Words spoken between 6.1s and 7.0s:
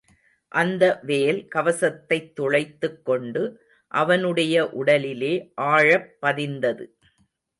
பதிந்தது.